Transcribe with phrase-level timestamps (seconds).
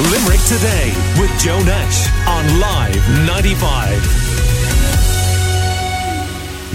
[0.00, 4.38] Limerick Today with Joe Nash on Live 95.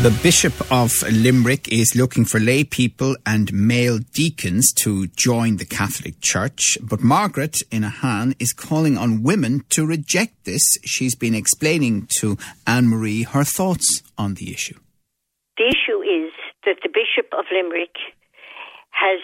[0.04, 5.64] The Bishop of Limerick is looking for lay people and male deacons to join the
[5.64, 10.76] Catholic Church, but Margaret Inahan is calling on women to reject this.
[10.84, 12.38] She's been explaining to
[12.68, 14.78] Anne Marie her thoughts on the issue.
[15.58, 16.34] The issue is
[16.66, 17.96] that the Bishop of Limerick
[18.90, 19.20] has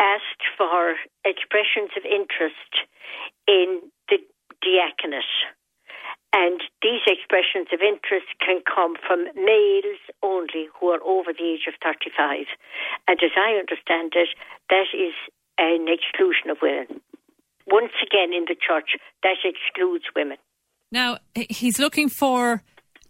[0.00, 0.94] asked for
[1.24, 2.72] expressions of interest
[3.48, 4.18] in the
[4.62, 5.24] diaconate
[6.36, 11.64] and these expressions of interest can come from males only who are over the age
[11.66, 12.44] of 35.
[13.08, 14.28] And as I understand it,
[14.68, 15.14] that is
[15.56, 17.00] an exclusion of women.
[17.66, 18.90] Once again, in the church,
[19.22, 20.36] that excludes women.
[20.92, 22.62] Now, he's looking for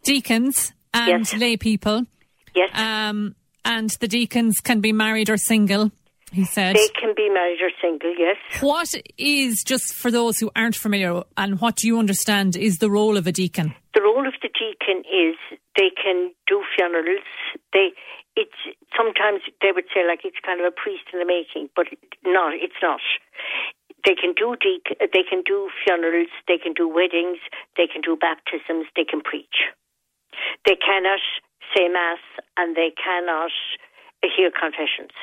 [0.05, 1.35] deacons and Yes.
[1.37, 2.07] lay people.
[2.55, 5.91] Yes, Um, and the deacons can be married or single,
[6.33, 6.77] he said.
[6.77, 8.37] they can be married or single, yes.
[8.61, 12.91] What is, just for those who aren't familiar, and what do you understand is the
[12.91, 13.75] role of a deacon?
[13.95, 15.37] The role of the deacon is
[15.77, 17.25] they can do funerals.
[17.73, 17.91] They,
[18.35, 18.59] it's
[18.97, 21.87] sometimes they would say like it's kind of a priest in the making, but
[22.25, 23.01] no, it's not.
[24.05, 27.39] They can do deacon, they can do funerals, they can do weddings,
[27.77, 29.73] they can do baptisms, they can preach.
[30.67, 31.23] They cannot
[31.75, 32.23] say mass
[32.57, 33.51] and they cannot
[34.23, 35.15] hear confessions.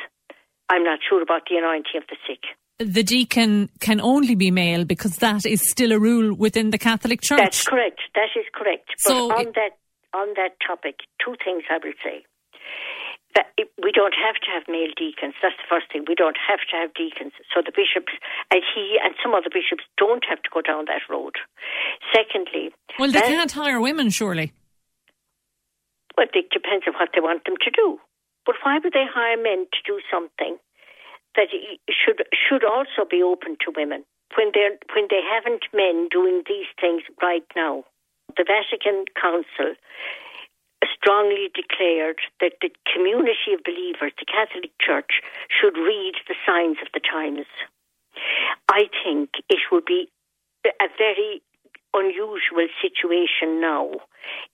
[0.70, 2.42] I'm not sure about the anointing of the sick.
[2.80, 7.22] The deacon can only be male because that is still a rule within the Catholic
[7.22, 7.38] Church.
[7.40, 8.02] That's correct.
[8.16, 8.88] That is correct.
[9.06, 9.78] But So on it- that
[10.14, 12.26] on that topic, two things I will say.
[13.36, 15.34] That it- we don't have to have male deacons.
[15.42, 16.06] That's the first thing.
[16.08, 17.34] We don't have to have deacons.
[17.54, 18.14] So the bishops
[18.52, 21.34] and he and some other bishops don't have to go down that road.
[22.14, 24.54] Secondly, Well, they that- can't hire women, surely.
[26.18, 28.00] well, it depends on what they want them to do.
[28.46, 30.58] But why would they hire men to do something
[31.36, 31.48] that
[31.90, 34.04] should should also be open to women
[34.38, 37.84] when they when they haven't men doing these things right now?
[38.36, 39.76] The Vatican Council
[40.96, 46.88] strongly declared that the community of believers, the Catholic Church, should read the signs of
[46.94, 47.48] the times.
[48.70, 50.10] I think it would be
[50.66, 51.42] a very
[51.94, 53.92] unusual situation now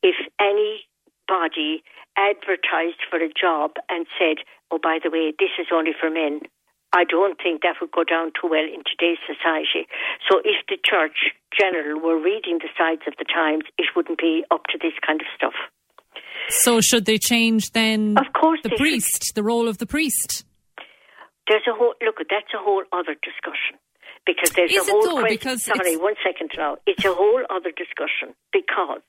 [0.04, 0.86] if any
[1.30, 1.84] body
[2.18, 4.42] advertised for a job and said,
[4.74, 6.42] oh, by the way, this is only for men.
[6.92, 9.86] I don't think that would go down too well in today's society.
[10.26, 14.44] So if the church general were reading the sides of the times, it wouldn't be
[14.50, 15.54] up to this kind of stuff.
[16.50, 18.82] So should they change then Of course the they should.
[18.82, 20.46] priest, the role of the priest?
[21.48, 22.18] There's a whole look.
[22.30, 23.78] That's a whole other discussion
[24.26, 25.22] because there's Is a whole though?
[25.22, 25.58] question.
[25.60, 26.78] Sorry, one second now.
[26.88, 29.02] It's a whole other discussion because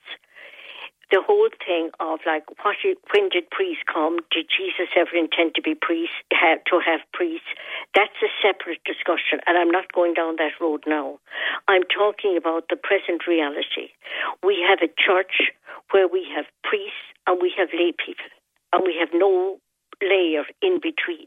[1.10, 2.76] the whole thing of like what
[3.12, 4.18] when did priests come?
[4.30, 6.14] Did Jesus ever intend to be priest?
[6.32, 7.50] Have, to have priests?
[7.94, 11.18] That's a separate discussion, and I'm not going down that road now.
[11.68, 13.90] I'm talking about the present reality.
[14.44, 15.50] We have a church
[15.90, 18.30] where we have priests and we have lay people,
[18.72, 19.58] and we have no
[20.02, 21.26] layer in between.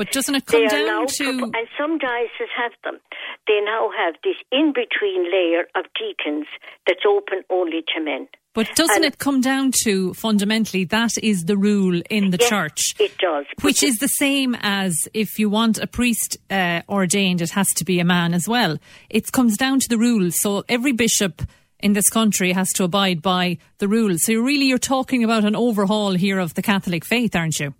[0.00, 2.98] But doesn't it come down to and some dioceses have them.
[3.46, 6.46] They now have this in between layer of deacons
[6.86, 8.26] that's open only to men.
[8.54, 12.48] But doesn't And- it come down to fundamentally that is the rule in the Yes,
[12.48, 12.80] church?
[12.98, 13.44] It does.
[13.60, 17.84] Which is the same as if you want a priest uh, ordained, it has to
[17.84, 18.78] be a man as well.
[19.10, 20.40] It comes down to the rules.
[20.40, 21.42] So every bishop
[21.78, 24.24] in this country has to abide by the rules.
[24.24, 27.74] So really, you're talking about an overhaul here of the Catholic faith, aren't you?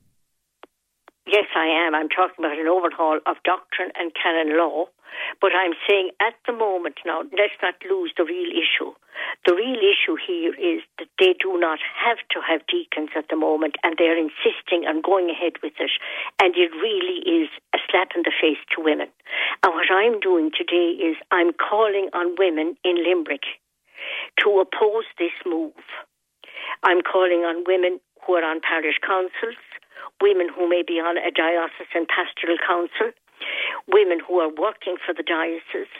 [1.30, 1.94] Yes, I am.
[1.94, 4.86] I'm talking about an overhaul of doctrine and canon law.
[5.40, 8.90] But I'm saying at the moment now, let's not lose the real issue.
[9.46, 13.36] The real issue here is that they do not have to have deacons at the
[13.36, 15.90] moment, and they're insisting on going ahead with it.
[16.42, 19.06] And it really is a slap in the face to women.
[19.62, 23.46] And what I'm doing today is I'm calling on women in Limerick
[24.42, 25.78] to oppose this move.
[26.82, 29.58] I'm calling on women who are on parish councils,
[30.20, 33.12] women who may be on a diocesan pastoral council,
[33.88, 35.90] women who are working for the diocese,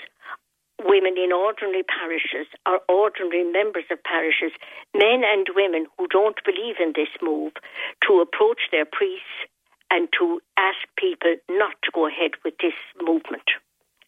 [0.84, 4.52] women in ordinary parishes or ordinary members of parishes,
[4.94, 7.52] men and women who don't believe in this move,
[8.06, 9.48] to approach their priests
[9.90, 13.44] and to ask people not to go ahead with this movement.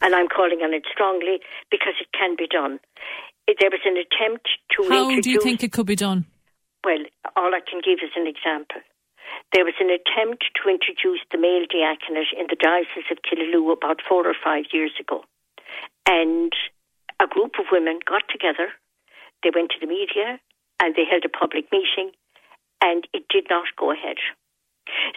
[0.01, 2.81] And I'm calling on it strongly because it can be done.
[3.47, 6.27] There was an attempt to How do you think it could be done?
[6.85, 7.05] well,
[7.37, 8.83] all I can give is an example.
[9.53, 14.01] There was an attempt to introduce the male diaconate in the Diocese of Killaloe about
[14.07, 15.25] four or five years ago.
[16.09, 16.53] And
[17.21, 18.73] a group of women got together,
[19.43, 20.41] they went to the media,
[20.81, 22.11] and they held a public meeting,
[22.83, 24.17] and it did not go ahead.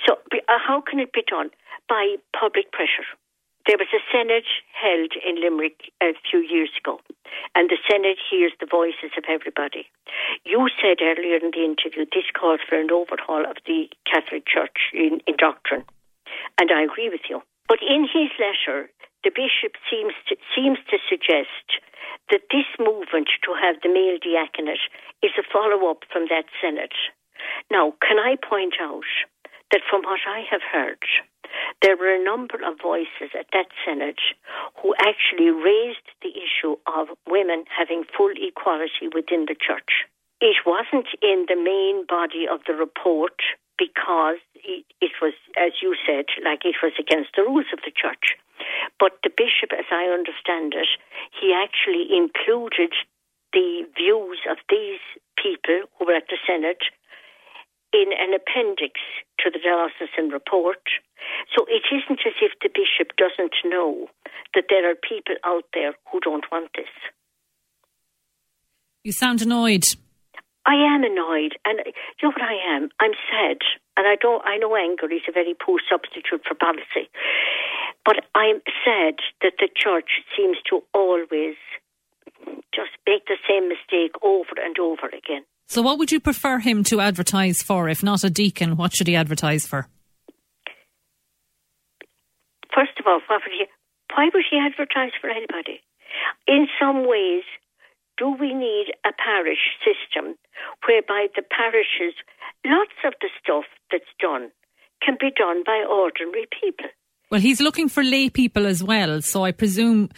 [0.05, 1.49] So, uh, how can it be done?
[1.89, 3.07] By public pressure.
[3.65, 4.45] There was a Synod
[4.77, 7.01] held in Limerick a few years ago,
[7.55, 9.89] and the Synod hears the voices of everybody.
[10.45, 14.93] You said earlier in the interview this calls for an overhaul of the Catholic Church
[14.93, 15.83] in, in doctrine,
[16.61, 17.41] and I agree with you.
[17.67, 18.93] But in his letter,
[19.25, 21.81] the bishop seems to, seems to suggest
[22.29, 24.85] that this movement to have the male diaconate
[25.25, 26.93] is a follow up from that Synod.
[27.71, 29.09] Now, can I point out
[29.71, 31.01] that from what I have heard,
[31.85, 34.17] there were a number of voices at that Synod
[34.81, 40.09] who actually raised the issue of women having full equality within the church.
[40.41, 43.37] It wasn't in the main body of the report
[43.77, 47.93] because it, it was, as you said, like it was against the rules of the
[47.93, 48.33] church.
[48.97, 50.89] But the bishop, as I understand it,
[51.37, 52.97] he actually included
[53.53, 55.03] the views of these
[55.37, 56.81] people who were at the Synod
[57.93, 58.97] in an appendix
[59.45, 60.81] to the diocesan report.
[61.55, 64.07] So it isn't as if the bishop doesn't know
[64.53, 66.91] that there are people out there who don't want this.
[69.03, 69.83] You sound annoyed.
[70.65, 72.89] I am annoyed, and you know what I am?
[72.99, 73.59] I'm sad,
[73.95, 74.41] and I don't.
[74.45, 77.07] I know anger is a very poor substitute for policy,
[78.03, 81.55] but I'm sad that the church seems to always
[82.73, 85.45] just make the same mistake over and over again.
[85.67, 87.87] So, what would you prefer him to advertise for?
[87.87, 89.87] If not a deacon, what should he advertise for?
[92.75, 93.41] First of all, what
[94.15, 95.79] why would he advertise for anybody?
[96.45, 97.43] In some ways,
[98.17, 100.35] do we need a parish system
[100.85, 102.15] whereby the parishes,
[102.65, 104.51] lots of the stuff that's done
[105.01, 106.89] can be done by ordinary people?
[107.31, 110.09] Well, he's looking for lay people as well, so I presume,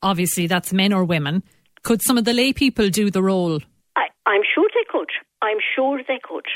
[0.00, 1.42] obviously, that's men or women.
[1.82, 3.60] Could some of the lay people do the role?
[3.96, 5.10] I, I'm sure they could.
[5.42, 6.46] I'm sure they could.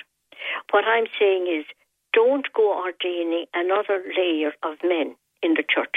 [0.70, 1.64] What I'm saying is,
[2.12, 5.96] don't go ordaining another layer of men in the church.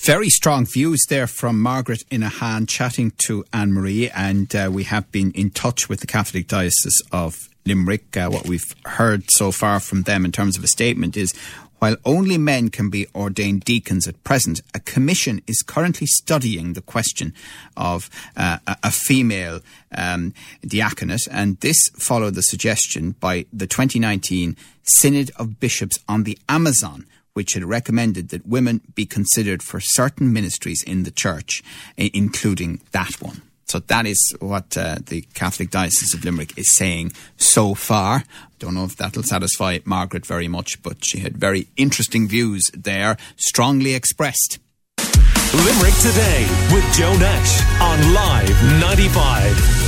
[0.00, 5.10] Very strong views there from Margaret Inahan chatting to Anne Marie, and uh, we have
[5.10, 8.14] been in touch with the Catholic Diocese of Limerick.
[8.14, 11.32] Uh, what we've heard so far from them in terms of a statement is
[11.78, 16.80] while only men can be ordained deacons at present, a commission is currently studying the
[16.80, 17.34] question
[17.76, 19.60] of uh, a female
[19.94, 20.32] um,
[20.66, 27.06] diaconate, and this followed the suggestion by the 2019 Synod of Bishops on the Amazon
[27.34, 31.62] which had recommended that women be considered for certain ministries in the church,
[31.96, 33.42] including that one.
[33.66, 38.24] So that is what uh, the Catholic Diocese of Limerick is saying so far.
[38.58, 43.16] Don't know if that'll satisfy Margaret very much, but she had very interesting views there,
[43.36, 44.58] strongly expressed.
[45.54, 49.83] Limerick Today with Joe Nash on Live 95.